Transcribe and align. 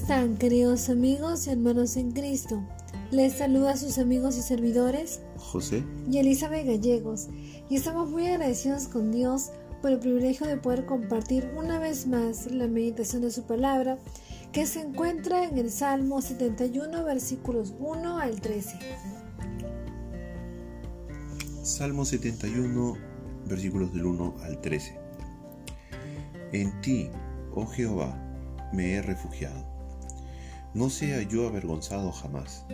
están, 0.00 0.36
queridos 0.36 0.90
amigos 0.90 1.46
y 1.46 1.50
hermanos 1.50 1.96
en 1.96 2.12
Cristo? 2.12 2.62
Les 3.10 3.32
saluda 3.32 3.72
a 3.72 3.76
sus 3.78 3.96
amigos 3.96 4.36
y 4.36 4.42
servidores 4.42 5.22
José 5.38 5.84
y 6.10 6.18
Elizabeth 6.18 6.66
Gallegos 6.66 7.28
y 7.70 7.76
estamos 7.76 8.10
muy 8.10 8.26
agradecidos 8.26 8.88
con 8.88 9.10
Dios 9.10 9.52
por 9.80 9.92
el 9.92 9.98
privilegio 9.98 10.46
de 10.46 10.58
poder 10.58 10.84
compartir 10.84 11.50
una 11.56 11.78
vez 11.78 12.06
más 12.06 12.50
la 12.50 12.66
meditación 12.66 13.22
de 13.22 13.30
su 13.30 13.44
palabra 13.44 13.96
que 14.52 14.66
se 14.66 14.80
encuentra 14.80 15.44
en 15.44 15.56
el 15.56 15.70
Salmo 15.70 16.20
71 16.20 17.02
versículos 17.02 17.72
1 17.78 18.18
al 18.18 18.38
13. 18.38 18.78
Salmo 21.62 22.04
71 22.04 22.98
versículos 23.46 23.94
del 23.94 24.04
1 24.04 24.34
al 24.42 24.60
13. 24.60 24.98
En 26.52 26.80
ti, 26.82 27.08
oh 27.54 27.66
Jehová, 27.66 28.14
me 28.74 28.92
he 28.92 29.02
refugiado. 29.02 29.75
No 30.76 30.90
sea 30.90 31.22
yo 31.22 31.48
avergonzado 31.48 32.12
jamás. 32.12 32.66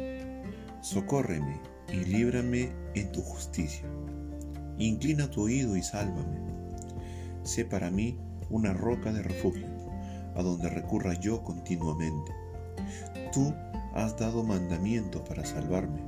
Socórreme 0.80 1.60
y 1.88 2.04
líbrame 2.04 2.72
en 2.96 3.12
tu 3.12 3.22
justicia. 3.22 3.86
Inclina 4.76 5.30
tu 5.30 5.42
oído 5.42 5.76
y 5.76 5.84
sálvame. 5.84 6.40
Sé 7.44 7.64
para 7.64 7.92
mí 7.92 8.18
una 8.50 8.72
roca 8.72 9.12
de 9.12 9.22
refugio, 9.22 9.68
a 10.34 10.42
donde 10.42 10.68
recurra 10.68 11.14
yo 11.14 11.44
continuamente. 11.44 12.32
Tú 13.32 13.54
has 13.94 14.18
dado 14.18 14.42
mandamiento 14.42 15.22
para 15.22 15.46
salvarme, 15.46 16.02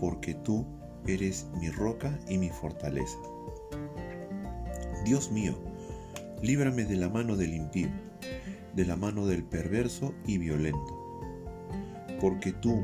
porque 0.00 0.34
tú 0.34 0.66
eres 1.06 1.46
mi 1.60 1.70
roca 1.70 2.18
y 2.28 2.38
mi 2.38 2.50
fortaleza. 2.50 3.18
Dios 5.04 5.30
mío, 5.30 5.54
líbrame 6.42 6.86
de 6.86 6.96
la 6.96 7.08
mano 7.08 7.36
del 7.36 7.54
impío 7.54 7.90
de 8.74 8.84
la 8.84 8.96
mano 8.96 9.26
del 9.26 9.42
perverso 9.42 10.12
y 10.26 10.36
violento. 10.36 11.05
Porque 12.20 12.52
tú, 12.52 12.82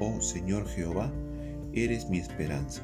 oh 0.00 0.20
Señor 0.20 0.68
Jehová, 0.68 1.12
eres 1.72 2.08
mi 2.08 2.18
esperanza, 2.18 2.82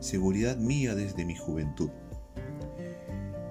seguridad 0.00 0.56
mía 0.56 0.94
desde 0.94 1.24
mi 1.24 1.34
juventud. 1.36 1.90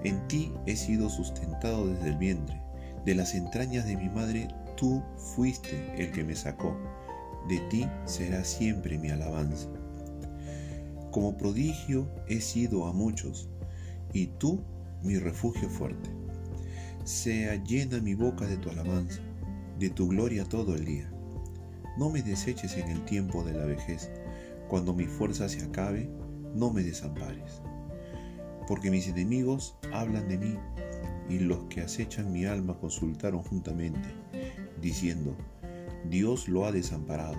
En 0.04 0.26
ti 0.28 0.52
he 0.66 0.76
sido 0.76 1.08
sustentado 1.08 1.86
desde 1.86 2.08
el 2.08 2.18
vientre, 2.18 2.60
de 3.04 3.14
las 3.14 3.34
entrañas 3.34 3.86
de 3.86 3.96
mi 3.96 4.08
madre 4.08 4.48
tú 4.76 5.02
fuiste 5.16 5.92
el 5.96 6.10
que 6.12 6.24
me 6.24 6.34
sacó, 6.34 6.76
de 7.48 7.60
ti 7.68 7.86
será 8.04 8.44
siempre 8.44 8.98
mi 8.98 9.10
alabanza. 9.10 9.68
Como 11.10 11.36
prodigio 11.36 12.08
he 12.28 12.40
sido 12.40 12.86
a 12.86 12.92
muchos, 12.92 13.48
y 14.12 14.26
tú 14.26 14.60
mi 15.02 15.18
refugio 15.18 15.68
fuerte 15.68 16.10
sea 17.04 17.56
llena 17.56 18.00
mi 18.00 18.14
boca 18.14 18.46
de 18.46 18.56
tu 18.56 18.70
alabanza, 18.70 19.20
de 19.78 19.90
tu 19.90 20.08
gloria 20.08 20.44
todo 20.44 20.74
el 20.74 20.84
día. 20.84 21.10
No 21.96 22.08
me 22.08 22.22
deseches 22.22 22.76
en 22.76 22.88
el 22.88 23.04
tiempo 23.04 23.44
de 23.44 23.52
la 23.52 23.66
vejez, 23.66 24.10
cuando 24.68 24.94
mi 24.94 25.04
fuerza 25.04 25.48
se 25.48 25.62
acabe, 25.62 26.08
no 26.54 26.72
me 26.72 26.82
desampares. 26.82 27.60
Porque 28.66 28.90
mis 28.90 29.08
enemigos 29.08 29.76
hablan 29.92 30.28
de 30.28 30.38
mí, 30.38 30.58
y 31.28 31.38
los 31.38 31.64
que 31.64 31.82
acechan 31.82 32.32
mi 32.32 32.46
alma 32.46 32.78
consultaron 32.78 33.42
juntamente, 33.42 34.08
diciendo, 34.80 35.36
Dios 36.08 36.48
lo 36.48 36.64
ha 36.64 36.72
desamparado, 36.72 37.36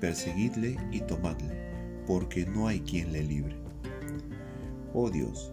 perseguidle 0.00 0.76
y 0.90 1.00
tomadle, 1.00 2.04
porque 2.06 2.46
no 2.46 2.68
hay 2.68 2.80
quien 2.80 3.12
le 3.12 3.22
libre. 3.22 3.56
Oh 4.94 5.10
Dios, 5.10 5.52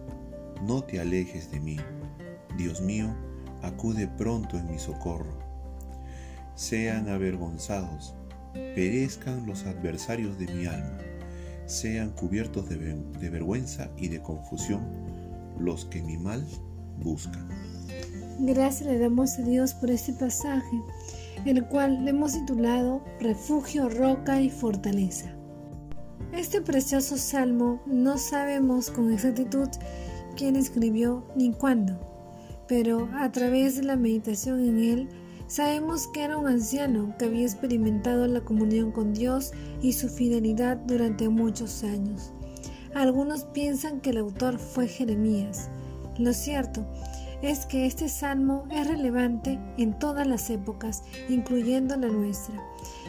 no 0.66 0.82
te 0.82 1.00
alejes 1.00 1.50
de 1.50 1.60
mí, 1.60 1.76
Dios 2.56 2.80
mío, 2.80 3.14
acude 3.62 4.08
pronto 4.08 4.56
en 4.56 4.70
mi 4.70 4.78
socorro. 4.78 5.38
Sean 6.54 7.08
avergonzados, 7.08 8.14
perezcan 8.52 9.46
los 9.46 9.64
adversarios 9.66 10.38
de 10.38 10.46
mi 10.52 10.66
alma, 10.66 10.98
sean 11.66 12.10
cubiertos 12.10 12.68
de, 12.68 12.76
vergüenza 13.30 13.90
y 13.96 14.08
de 14.08 14.20
confusión 14.20 14.82
los 15.58 15.84
que 15.86 16.02
mi 16.02 16.16
mal 16.16 16.46
buscan. 16.98 17.48
Gracias 18.40 18.88
le 18.88 18.98
damos 18.98 19.38
a 19.38 19.42
Dios 19.42 19.74
por 19.74 19.90
este 19.90 20.12
pasaje, 20.12 20.80
el 21.44 21.64
cual 21.66 22.04
le 22.04 22.10
hemos 22.10 22.32
titulado 22.32 23.02
Refugio, 23.20 23.88
Roca 23.88 24.40
y 24.40 24.48
Fortaleza. 24.48 25.34
Este 26.32 26.60
precioso 26.60 27.16
salmo 27.16 27.82
no 27.86 28.16
sabemos 28.18 28.90
con 28.90 29.12
exactitud 29.12 29.68
quién 30.36 30.56
escribió 30.56 31.26
ni 31.34 31.52
cuándo, 31.52 31.98
pero 32.68 33.08
a 33.14 33.32
través 33.32 33.76
de 33.76 33.84
la 33.84 33.96
meditación 33.96 34.60
en 34.60 34.78
él 34.78 35.08
sabemos 35.48 36.06
que 36.06 36.22
era 36.22 36.36
un 36.36 36.46
anciano 36.46 37.14
que 37.18 37.24
había 37.24 37.42
experimentado 37.42 38.26
la 38.26 38.42
comunión 38.42 38.92
con 38.92 39.14
Dios 39.14 39.52
y 39.82 39.94
su 39.94 40.08
fidelidad 40.08 40.76
durante 40.76 41.28
muchos 41.28 41.82
años. 41.82 42.32
Algunos 42.94 43.44
piensan 43.44 44.00
que 44.00 44.10
el 44.10 44.18
autor 44.18 44.58
fue 44.58 44.86
Jeremías. 44.86 45.68
Lo 46.18 46.32
cierto 46.32 46.86
es 47.42 47.66
que 47.66 47.86
este 47.86 48.08
salmo 48.08 48.66
es 48.70 48.86
relevante 48.86 49.58
en 49.78 49.98
todas 49.98 50.26
las 50.26 50.50
épocas, 50.50 51.02
incluyendo 51.28 51.96
la 51.96 52.08
nuestra, 52.08 52.60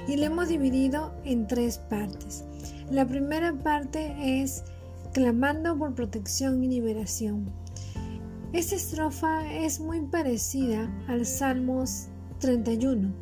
y 0.08 0.16
lo 0.16 0.26
hemos 0.26 0.48
dividido 0.48 1.14
en 1.26 1.48
tres 1.48 1.78
partes. 1.78 2.44
La 2.92 3.06
primera 3.06 3.54
parte 3.54 4.42
es 4.42 4.64
clamando 5.14 5.78
por 5.78 5.96
protección 5.96 6.64
y 6.64 6.68
liberación. 6.68 7.52
Esta 8.54 8.76
estrofa 8.76 9.52
es 9.54 9.80
muy 9.80 10.02
parecida 10.02 10.90
al 11.08 11.26
Salmos 11.26 12.08
31 12.40 13.14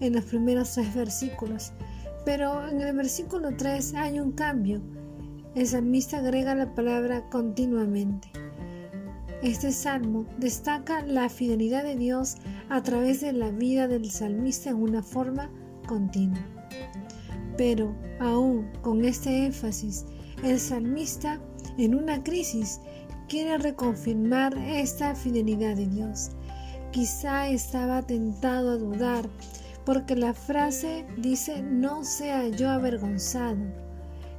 en 0.00 0.14
los 0.14 0.24
primeros 0.24 0.72
tres 0.74 0.94
versículos, 0.94 1.72
pero 2.24 2.68
en 2.68 2.80
el 2.80 2.96
versículo 2.96 3.56
3 3.56 3.94
hay 3.94 4.20
un 4.20 4.32
cambio. 4.32 4.80
El 5.54 5.66
salmista 5.66 6.18
agrega 6.18 6.54
la 6.54 6.74
palabra 6.74 7.28
continuamente. 7.28 8.30
Este 9.42 9.72
salmo 9.72 10.26
destaca 10.38 11.02
la 11.06 11.28
fidelidad 11.28 11.82
de 11.82 11.96
Dios 11.96 12.36
a 12.68 12.82
través 12.82 13.20
de 13.20 13.32
la 13.32 13.50
vida 13.50 13.88
del 13.88 14.10
salmista 14.10 14.70
en 14.70 14.76
una 14.76 15.02
forma 15.02 15.50
continua. 15.86 16.44
Pero 17.56 17.94
aún 18.20 18.70
con 18.82 19.04
este 19.04 19.46
énfasis, 19.46 20.04
el 20.44 20.60
salmista 20.60 21.40
en 21.78 21.94
una 21.94 22.22
crisis 22.22 22.80
quiere 23.28 23.58
reconfirmar 23.58 24.56
esta 24.58 25.14
fidelidad 25.14 25.76
de 25.76 25.86
Dios. 25.86 26.32
Quizá 26.92 27.48
estaba 27.48 28.02
tentado 28.02 28.70
a 28.70 28.76
dudar 28.76 29.28
porque 29.84 30.16
la 30.16 30.34
frase 30.34 31.06
dice 31.16 31.62
no 31.62 32.04
sea 32.04 32.48
yo 32.48 32.68
avergonzado 32.70 33.58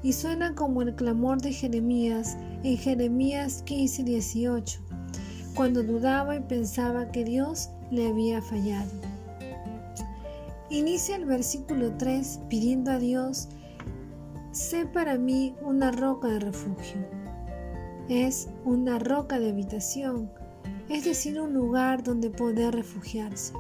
y 0.04 0.14
suena 0.14 0.54
como 0.56 0.82
el 0.82 0.96
clamor 0.96 1.42
de 1.42 1.54
Jeremías 1.54 2.38
en 2.64 2.78
Jeremías 2.78 3.64
15, 3.64 4.04
18, 4.04 4.82
cuando 5.56 5.84
dudaba 5.84 6.36
y 6.36 6.42
pensaba 6.42 7.12
que 7.12 7.24
Dios 7.24 7.70
le 7.90 8.08
había 8.08 8.42
fallado. 8.42 8.92
Inicia 10.70 11.16
el 11.16 11.26
versículo 11.26 11.94
3 11.98 12.42
pidiendo 12.50 12.92
a 12.92 13.00
Dios, 13.00 13.50
sé 14.52 14.86
para 14.86 15.18
mí 15.18 15.56
una 15.62 15.92
roca 15.92 16.28
de 16.28 16.40
refugio 16.40 17.22
es 18.12 18.50
una 18.66 19.00
roca 19.00 19.40
de 19.40 19.52
habitación, 19.52 20.30
es 20.92 21.06
decir, 21.06 21.40
un 21.40 21.54
lugar 21.54 22.04
donde 22.04 22.30
poder 22.30 22.76
refugiarse. 22.76 23.54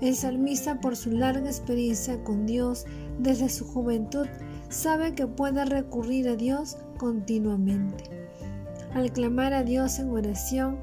El 0.00 0.16
salmista, 0.16 0.80
por 0.80 0.96
su 0.96 1.10
larga 1.12 1.48
experiencia 1.48 2.22
con 2.24 2.46
Dios 2.46 2.84
desde 3.18 3.48
su 3.48 3.64
juventud, 3.64 4.26
sabe 4.68 5.14
que 5.14 5.26
puede 5.26 5.64
recurrir 5.64 6.28
a 6.28 6.36
Dios 6.36 6.76
continuamente. 6.98 8.04
Al 8.92 9.12
clamar 9.12 9.52
a 9.52 9.62
Dios 9.62 9.98
en 10.00 10.10
oración, 10.10 10.80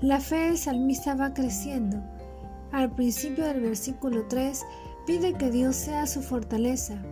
la 0.00 0.20
fe 0.20 0.36
del 0.36 0.58
salmista 0.58 1.14
va 1.14 1.34
creciendo. 1.34 2.02
Al 2.72 2.94
principio 2.94 3.44
del 3.44 3.60
versículo 3.60 4.26
3 4.28 4.62
pide 5.06 5.34
que 5.34 5.50
Dios 5.50 5.76
sea 5.76 6.06
su 6.06 6.22
fortaleza, 6.22 7.02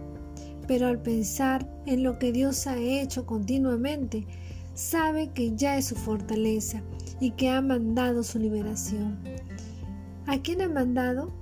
pero 0.67 0.87
al 0.87 1.03
pensar 1.03 1.69
en 1.85 2.03
lo 2.03 2.19
que 2.19 2.33
Dios 2.33 2.67
ha 2.67 2.79
hecho 2.79 3.27
continuamente, 3.27 4.27
sabe 4.75 5.33
que 5.33 5.55
ya 5.55 5.77
es 5.77 5.87
su 5.87 5.97
fortaleza 5.97 6.83
y 7.21 7.31
que 7.33 7.51
ha 7.51 7.61
mandado 7.61 8.23
su 8.23 8.39
liberación. 8.39 9.19
¿A 10.27 10.39
quién 10.39 10.61
ha 10.61 10.69
mandado? 10.69 11.33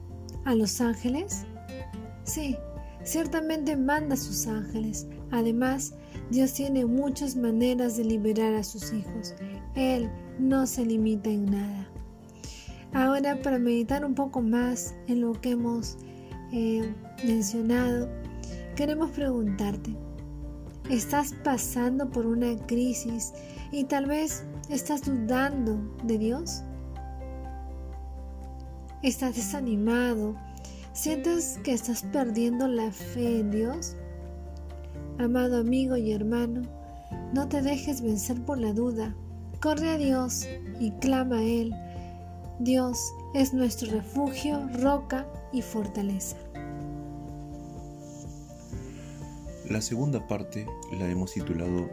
¿A 0.45 0.55
los 0.55 0.81
ángeles? 0.81 1.45
Sí, 2.25 2.57
ciertamente 3.03 3.77
manda 3.77 4.15
a 4.15 4.19
sus 4.19 4.47
ángeles. 4.47 5.07
Además, 5.31 5.95
Dios 6.31 6.53
tiene 6.53 6.85
muchas 6.85 7.37
maneras 7.37 7.97
de 7.97 8.05
liberar 8.05 8.55
a 8.55 8.65
sus 8.65 8.93
hijos. 8.93 9.35
Él 9.75 10.11
no 10.39 10.67
se 10.67 10.85
limita 10.85 11.31
en 11.31 11.47
nada. 11.47 11.89
Ahora, 12.93 13.41
para 13.43 13.59
meditar 13.59 14.05
un 14.05 14.15
poco 14.15 14.41
más 14.41 14.95
en 15.09 15.21
lo 15.21 15.33
que 15.41 15.51
hemos 15.51 15.97
eh, 16.53 16.95
mencionado, 17.27 18.09
queremos 18.77 19.11
preguntarte, 19.11 19.97
estás 20.89 21.35
pasando 21.45 22.11
por 22.11 22.27
una 22.27 22.57
crisis 22.67 23.33
y 23.73 23.85
tal 23.85 24.07
vez 24.07 24.45
estás 24.69 25.03
dudando 25.03 25.79
de 26.05 26.19
Dios. 26.19 26.63
Estás 29.03 29.37
desanimado, 29.37 30.35
¿Sientes 30.95 31.59
que 31.65 31.73
estás 31.73 32.05
perdiendo 32.05 32.69
la 32.69 32.93
fe 32.93 33.41
en 33.41 33.51
Dios? 33.51 33.97
Amado 35.19 35.59
amigo 35.59 35.97
y 35.97 36.13
hermano, 36.13 36.63
no 37.33 37.49
te 37.49 37.63
dejes 37.63 38.01
vencer 38.01 38.41
por 38.45 38.59
la 38.59 38.73
duda. 38.73 39.13
Corre 39.61 39.91
a 39.91 39.99
Dios 39.99 40.47
y 40.79 40.93
clama 40.93 41.39
a 41.39 41.43
Él. 41.43 41.75
Dios 42.61 43.13
es 43.35 43.53
nuestro 43.53 43.91
refugio, 43.91 44.69
roca 44.75 45.27
y 45.53 45.63
fortaleza. 45.63 46.37
La 49.69 49.81
segunda 49.81 50.27
parte 50.27 50.67
la 50.93 51.09
hemos 51.09 51.33
titulado 51.33 51.89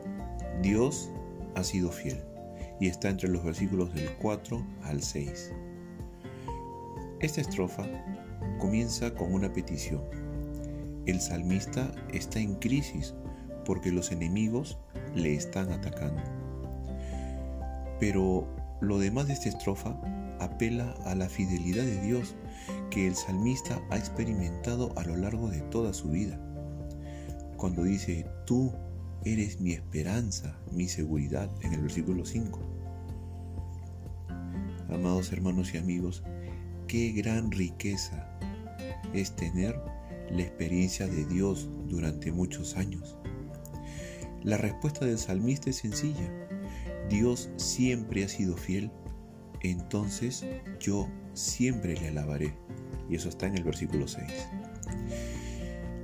Dios 0.61 1.09
ha 1.55 1.63
sido 1.63 1.89
fiel 1.89 2.21
y 2.81 2.87
está 2.87 3.07
entre 3.07 3.29
los 3.29 3.45
versículos 3.45 3.93
del 3.93 4.11
4 4.17 4.61
al 4.83 5.01
6. 5.01 5.53
Esta 7.21 7.39
estrofa 7.39 7.85
comienza 8.59 9.15
con 9.15 9.33
una 9.33 9.53
petición. 9.53 10.01
El 11.05 11.21
salmista 11.21 11.93
está 12.11 12.39
en 12.39 12.55
crisis 12.55 13.15
porque 13.63 13.93
los 13.93 14.11
enemigos 14.11 14.77
le 15.15 15.33
están 15.33 15.71
atacando. 15.71 16.21
Pero 18.01 18.53
lo 18.81 18.99
demás 18.99 19.27
de 19.27 19.33
esta 19.33 19.47
estrofa 19.47 19.95
apela 20.41 20.93
a 21.05 21.15
la 21.15 21.29
fidelidad 21.29 21.83
de 21.83 22.01
Dios 22.01 22.35
que 22.89 23.07
el 23.07 23.15
salmista 23.15 23.81
ha 23.91 23.97
experimentado 23.97 24.91
a 24.97 25.03
lo 25.03 25.15
largo 25.15 25.49
de 25.49 25.61
toda 25.61 25.93
su 25.93 26.09
vida. 26.09 26.37
Cuando 27.61 27.83
dice, 27.83 28.25
tú 28.47 28.73
eres 29.23 29.61
mi 29.61 29.73
esperanza, 29.73 30.57
mi 30.71 30.87
seguridad, 30.87 31.47
en 31.61 31.73
el 31.73 31.81
versículo 31.81 32.25
5. 32.25 32.59
Amados 34.89 35.31
hermanos 35.31 35.71
y 35.75 35.77
amigos, 35.77 36.23
qué 36.87 37.11
gran 37.11 37.51
riqueza 37.51 38.27
es 39.13 39.35
tener 39.35 39.79
la 40.31 40.41
experiencia 40.41 41.05
de 41.05 41.23
Dios 41.25 41.69
durante 41.87 42.31
muchos 42.31 42.77
años. 42.77 43.15
La 44.41 44.57
respuesta 44.57 45.05
del 45.05 45.19
salmista 45.19 45.69
es 45.69 45.75
sencilla. 45.75 46.31
Dios 47.11 47.51
siempre 47.57 48.23
ha 48.23 48.27
sido 48.27 48.57
fiel, 48.57 48.89
entonces 49.61 50.47
yo 50.79 51.07
siempre 51.35 51.93
le 51.93 52.07
alabaré. 52.07 52.55
Y 53.07 53.17
eso 53.17 53.29
está 53.29 53.45
en 53.45 53.55
el 53.55 53.63
versículo 53.63 54.07
6. 54.07 54.25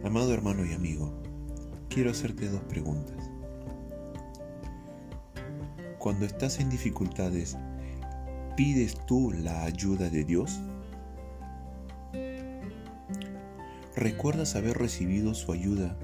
Amado 0.03 0.31
hermano 0.31 0.63
y 0.63 0.73
amigo, 0.73 1.23
quiero 1.97 2.11
hacerte 2.11 2.47
dos 2.47 2.61
preguntas. 2.69 3.17
Cuando 5.97 6.27
estás 6.27 6.59
en 6.59 6.69
dificultades, 6.69 7.57
¿pides 8.55 9.03
tú 9.07 9.31
la 9.31 9.63
ayuda 9.63 10.07
de 10.07 10.23
Dios? 10.23 10.59
¿Recuerdas 13.95 14.55
haber 14.55 14.77
recibido 14.77 15.33
su 15.33 15.51
ayuda 15.51 15.97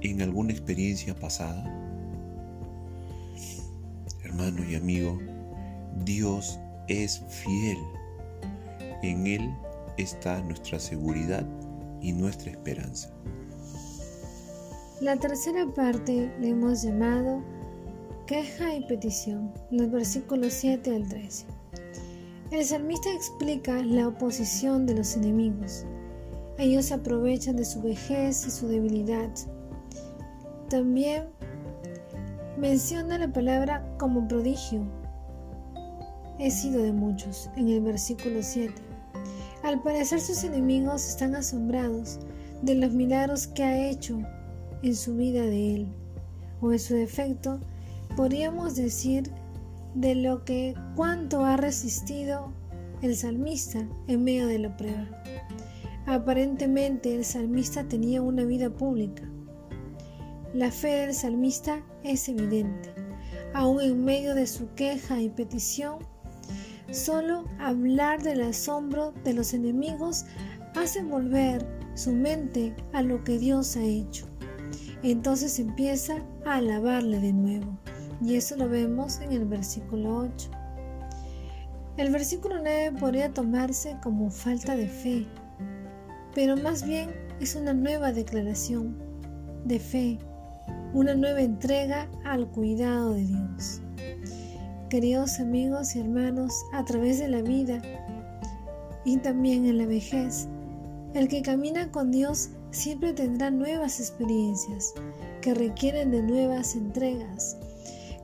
en 0.00 0.22
alguna 0.22 0.52
experiencia 0.52 1.14
pasada? 1.14 1.62
Hermano 4.22 4.64
y 4.64 4.76
amigo, 4.76 5.18
Dios 6.06 6.58
es 6.88 7.22
fiel. 7.28 7.76
En 9.02 9.26
Él 9.26 9.54
está 9.98 10.40
nuestra 10.40 10.80
seguridad 10.80 11.46
y 12.00 12.14
nuestra 12.14 12.50
esperanza. 12.50 13.12
La 15.04 15.16
tercera 15.16 15.66
parte 15.66 16.34
le 16.40 16.48
hemos 16.48 16.82
llamado 16.82 17.42
queja 18.26 18.74
y 18.74 18.86
petición, 18.86 19.52
los 19.70 19.90
versículos 19.90 20.54
7 20.54 20.96
al 20.96 21.06
13. 21.06 21.44
El 22.50 22.64
salmista 22.64 23.12
explica 23.12 23.82
la 23.82 24.08
oposición 24.08 24.86
de 24.86 24.94
los 24.94 25.14
enemigos 25.14 25.84
ellos 26.56 26.90
aprovechan 26.92 27.56
de 27.56 27.66
su 27.66 27.82
vejez 27.82 28.46
y 28.46 28.50
su 28.50 28.66
debilidad. 28.68 29.28
También 30.70 31.24
menciona 32.56 33.18
la 33.18 33.32
palabra 33.32 33.84
como 33.98 34.26
prodigio. 34.26 34.86
He 36.38 36.50
sido 36.50 36.82
de 36.82 36.92
muchos, 36.92 37.50
en 37.56 37.68
el 37.68 37.80
versículo 37.80 38.42
7. 38.42 38.72
Al 39.64 39.82
parecer 39.82 40.20
sus 40.20 40.44
enemigos 40.44 41.06
están 41.06 41.34
asombrados 41.34 42.20
de 42.62 42.76
los 42.76 42.92
milagros 42.92 43.46
que 43.48 43.64
ha 43.64 43.88
hecho 43.90 44.18
en 44.84 44.94
su 44.94 45.16
vida 45.16 45.42
de 45.42 45.74
él, 45.76 45.86
o 46.60 46.70
en 46.70 46.78
su 46.78 46.94
defecto, 46.94 47.58
podríamos 48.16 48.76
decir 48.76 49.30
de 49.94 50.14
lo 50.14 50.44
que 50.44 50.74
cuánto 50.94 51.42
ha 51.42 51.56
resistido 51.56 52.52
el 53.00 53.16
salmista 53.16 53.88
en 54.08 54.24
medio 54.24 54.46
de 54.46 54.58
la 54.58 54.76
prueba. 54.76 55.08
Aparentemente 56.06 57.14
el 57.14 57.24
salmista 57.24 57.88
tenía 57.88 58.20
una 58.20 58.44
vida 58.44 58.68
pública. 58.68 59.22
La 60.52 60.70
fe 60.70 60.88
del 60.88 61.14
salmista 61.14 61.82
es 62.02 62.28
evidente. 62.28 62.90
Aún 63.54 63.80
en 63.80 64.04
medio 64.04 64.34
de 64.34 64.46
su 64.46 64.74
queja 64.74 65.18
y 65.18 65.30
petición, 65.30 66.00
solo 66.90 67.46
hablar 67.58 68.22
del 68.22 68.42
asombro 68.42 69.14
de 69.24 69.32
los 69.32 69.54
enemigos 69.54 70.26
hace 70.74 71.02
volver 71.02 71.66
su 71.94 72.12
mente 72.12 72.74
a 72.92 73.00
lo 73.00 73.24
que 73.24 73.38
Dios 73.38 73.76
ha 73.76 73.82
hecho. 73.82 74.33
Entonces 75.10 75.58
empieza 75.58 76.14
a 76.46 76.56
alabarle 76.56 77.20
de 77.20 77.32
nuevo. 77.34 77.78
Y 78.24 78.36
eso 78.36 78.56
lo 78.56 78.68
vemos 78.68 79.20
en 79.20 79.32
el 79.32 79.44
versículo 79.44 80.16
8. 80.16 80.50
El 81.98 82.10
versículo 82.10 82.56
9 82.56 82.96
podría 82.98 83.30
tomarse 83.32 83.96
como 84.02 84.30
falta 84.30 84.74
de 84.76 84.88
fe, 84.88 85.26
pero 86.34 86.56
más 86.56 86.84
bien 86.84 87.10
es 87.40 87.54
una 87.54 87.72
nueva 87.72 88.12
declaración 88.12 88.96
de 89.64 89.78
fe, 89.78 90.18
una 90.92 91.14
nueva 91.14 91.42
entrega 91.42 92.08
al 92.24 92.48
cuidado 92.48 93.12
de 93.12 93.26
Dios. 93.26 93.80
Queridos 94.88 95.38
amigos 95.38 95.94
y 95.94 96.00
hermanos, 96.00 96.52
a 96.72 96.84
través 96.84 97.20
de 97.20 97.28
la 97.28 97.42
vida 97.42 97.80
y 99.04 99.18
también 99.18 99.66
en 99.66 99.78
la 99.78 99.86
vejez, 99.86 100.48
el 101.14 101.28
que 101.28 101.42
camina 101.42 101.92
con 101.92 102.10
Dios 102.10 102.50
siempre 102.74 103.12
tendrá 103.12 103.50
nuevas 103.50 104.00
experiencias 104.00 104.94
que 105.40 105.54
requieren 105.54 106.10
de 106.10 106.22
nuevas 106.22 106.74
entregas, 106.74 107.56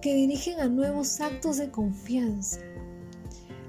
que 0.03 0.15
dirigen 0.15 0.61
a 0.61 0.69
nuevos 0.69 1.21
actos 1.21 1.59
de 1.59 1.71
confianza. 1.71 2.61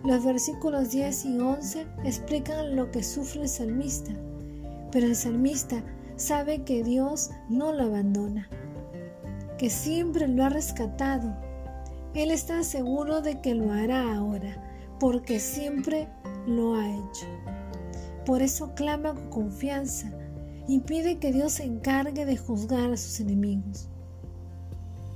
Los 0.04 0.24
versículos 0.26 0.92
10 0.92 1.26
y 1.26 1.40
11 1.40 1.88
explican 2.04 2.76
lo 2.76 2.92
que 2.92 3.04
sufre 3.04 3.44
el 3.44 3.50
salmista 3.50 4.12
pero 4.92 5.08
el 5.08 5.16
salmista 5.16 5.82
sabe 6.18 6.64
que 6.64 6.84
Dios 6.84 7.32
no 7.50 7.72
lo 7.72 7.84
abandona, 7.84 8.50
que 9.58 9.70
siempre 9.70 10.28
lo 10.28 10.44
ha 10.44 10.50
rescatado. 10.50 11.34
Él 12.14 12.30
está 12.30 12.62
seguro 12.64 13.22
de 13.22 13.40
que 13.40 13.56
lo 13.56 13.72
hará 13.72 14.14
ahora, 14.14 14.62
porque 15.00 15.40
siempre 15.40 16.10
lo 16.46 16.76
ha 16.76 16.90
hecho. 16.90 17.26
Por 18.26 18.42
eso 18.42 18.74
clama 18.76 19.14
con 19.14 19.30
confianza 19.30 20.12
y 20.68 20.80
pide 20.80 21.20
que 21.20 21.32
Dios 21.32 21.54
se 21.54 21.64
encargue 21.64 22.26
de 22.26 22.38
juzgar 22.38 22.92
a 22.92 22.98
sus 22.98 23.20
enemigos. 23.20 23.90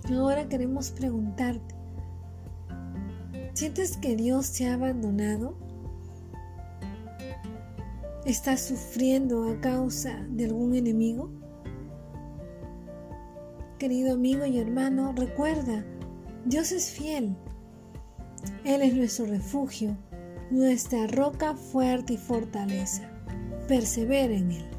Ahora 0.10 0.48
queremos 0.48 0.92
preguntarte, 0.92 1.76
¿sientes 3.54 3.98
que 3.98 4.16
Dios 4.16 4.54
te 4.54 4.68
ha 4.68 4.76
abandonado? 4.76 5.58
¿Estás 8.26 8.62
sufriendo 8.62 9.50
a 9.50 9.60
causa 9.62 10.26
de 10.30 10.46
algún 10.46 10.76
enemigo? 10.76 11.32
Querido 13.80 14.14
amigo 14.14 14.46
y 14.46 14.60
hermano, 14.60 15.14
recuerda, 15.16 15.86
Dios 16.46 16.72
es 16.72 16.90
fiel. 16.90 17.36
Él 18.64 18.82
es 18.82 18.96
nuestro 18.96 19.26
refugio, 19.26 19.98
nuestra 20.50 21.08
roca 21.08 21.56
fuerte 21.56 22.14
y 22.14 22.18
fortaleza. 22.18 23.10
Persevera 23.68 24.34
en 24.34 24.52
Él. 24.52 24.75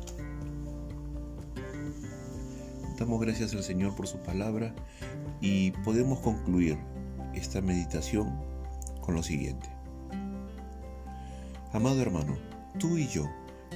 Damos 2.98 3.20
gracias 3.20 3.52
al 3.52 3.62
Señor 3.62 3.94
por 3.94 4.06
su 4.06 4.16
palabra 4.18 4.74
y 5.42 5.72
podemos 5.84 6.20
concluir 6.20 6.78
esta 7.34 7.60
meditación 7.60 8.40
con 9.02 9.14
lo 9.14 9.22
siguiente. 9.22 9.68
Amado 11.74 12.00
hermano, 12.00 12.38
tú 12.78 12.96
y 12.96 13.06
yo 13.06 13.30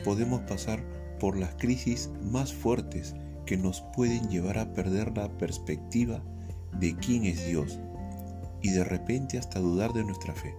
podemos 0.05 0.41
pasar 0.43 0.83
por 1.19 1.37
las 1.37 1.55
crisis 1.57 2.09
más 2.23 2.55
fuertes 2.55 3.15
que 3.45 3.59
nos 3.59 3.83
pueden 3.95 4.27
llevar 4.31 4.57
a 4.57 4.73
perder 4.73 5.15
la 5.15 5.29
perspectiva 5.37 6.23
de 6.79 6.97
quién 6.97 7.25
es 7.25 7.47
Dios 7.47 7.79
y 8.63 8.71
de 8.71 8.85
repente 8.85 9.37
hasta 9.37 9.61
dudar 9.61 9.93
de 9.93 10.05
nuestra 10.05 10.35
fe. 10.35 10.55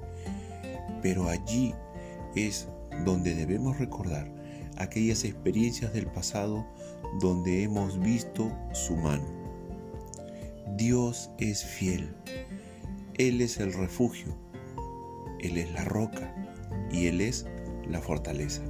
Pero 1.01 1.29
allí 1.29 1.73
es 2.35 2.67
donde 3.05 3.33
debemos 3.33 3.79
recordar 3.79 4.31
aquellas 4.81 5.23
experiencias 5.23 5.93
del 5.93 6.07
pasado 6.07 6.65
donde 7.19 7.63
hemos 7.63 7.99
visto 7.99 8.51
su 8.73 8.95
mano. 8.95 9.25
Dios 10.77 11.29
es 11.37 11.63
fiel, 11.63 12.15
Él 13.17 13.41
es 13.41 13.59
el 13.59 13.73
refugio, 13.73 14.35
Él 15.39 15.57
es 15.57 15.71
la 15.71 15.83
roca 15.83 16.33
y 16.91 17.07
Él 17.07 17.21
es 17.21 17.45
la 17.87 18.01
fortaleza. 18.01 18.61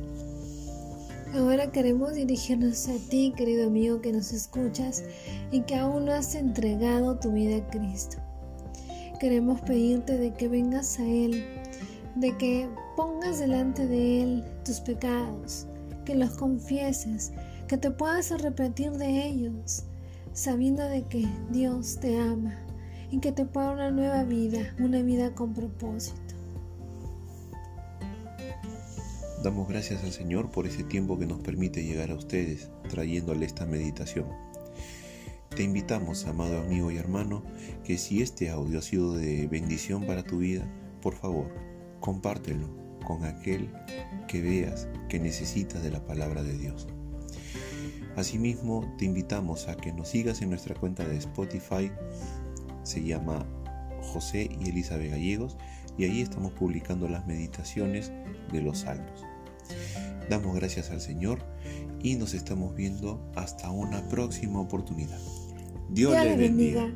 Ahora 1.34 1.72
queremos 1.72 2.16
dirigirnos 2.16 2.90
a 2.90 2.98
ti, 3.10 3.34
querido 3.38 3.68
amigo 3.68 4.02
que 4.02 4.12
nos 4.12 4.34
escuchas 4.34 5.06
y 5.50 5.62
que 5.62 5.76
aún 5.76 6.06
no 6.06 6.12
has 6.12 6.36
entregado 6.36 7.18
tu 7.20 7.32
vida 7.32 7.58
a 7.58 7.68
Cristo. 7.70 8.18
Queremos 9.20 9.62
pedirte 9.62 10.18
de 10.18 10.34
que 10.34 10.50
vengas 10.50 11.00
a 11.00 11.06
Él, 11.06 11.46
de 12.16 12.36
que 12.38 12.68
pongas 12.98 13.40
delante 13.40 13.88
de 13.88 14.24
Él 14.24 14.44
tus 14.66 14.82
pecados, 14.82 15.68
que 16.06 16.16
los 16.16 16.32
confieses, 16.32 17.32
que 17.68 17.78
te 17.78 17.92
puedas 17.92 18.32
arrepentir 18.32 18.92
de 18.94 19.28
ellos, 19.28 19.84
sabiendo 20.34 20.84
de 20.84 21.04
que 21.04 21.28
Dios 21.52 22.00
te 22.00 22.20
ama 22.20 22.58
y 23.10 23.20
que 23.20 23.32
te 23.32 23.46
pueda 23.46 23.72
una 23.72 23.92
nueva 23.92 24.24
vida, 24.24 24.76
una 24.80 25.02
vida 25.02 25.34
con 25.34 25.54
propósito. 25.54 26.36
Damos 29.44 29.68
gracias 29.68 30.04
al 30.04 30.12
Señor 30.12 30.52
por 30.52 30.68
ese 30.68 30.84
tiempo 30.84 31.18
que 31.18 31.26
nos 31.26 31.40
permite 31.40 31.84
llegar 31.84 32.12
a 32.12 32.16
ustedes 32.16 32.70
trayéndole 32.90 33.46
esta 33.46 33.66
meditación. 33.66 34.28
Te 35.56 35.64
invitamos, 35.64 36.26
amado 36.28 36.60
amigo 36.60 36.92
y 36.92 36.98
hermano, 36.98 37.44
que 37.84 37.98
si 37.98 38.22
este 38.22 38.50
audio 38.50 38.80
ha 38.80 38.82
sido 38.82 39.14
de 39.14 39.48
bendición 39.48 40.06
para 40.06 40.24
tu 40.24 40.38
vida, 40.38 40.66
por 41.02 41.16
favor, 41.16 41.48
compártelo 42.00 42.81
con 43.06 43.26
aquel 43.26 43.70
que 44.28 44.42
veas 44.42 44.88
que 45.10 45.20
necesita 45.20 45.80
de 45.80 45.92
la 45.92 46.06
palabra 46.06 46.44
de 46.44 46.58
Dios. 46.58 46.88
Asimismo, 48.16 48.94
te 48.98 49.06
invitamos 49.06 49.68
a 49.68 49.76
que 49.76 49.94
nos 49.94 50.10
sigas 50.10 50.42
en 50.42 50.50
nuestra 50.50 50.76
cuenta 50.76 51.06
de 51.06 51.18
Spotify, 51.18 51.92
se 52.84 53.04
llama 53.04 53.46
José 54.02 54.50
y 54.60 54.70
Elizabeth 54.70 55.12
Gallegos, 55.12 55.58
y 55.98 56.06
ahí 56.06 56.22
estamos 56.22 56.52
publicando 56.54 57.08
las 57.08 57.26
meditaciones 57.28 58.12
de 58.52 58.62
los 58.62 58.80
salmos. 58.80 59.26
Damos 60.30 60.56
gracias 60.56 60.92
al 60.92 61.02
Señor 61.02 61.40
y 62.02 62.16
nos 62.16 62.34
estamos 62.34 62.76
viendo 62.76 63.32
hasta 63.36 63.70
una 63.72 64.08
próxima 64.10 64.60
oportunidad. 64.60 65.20
Dios, 65.90 66.14
le 66.14 66.38
bendiga. 66.38 66.90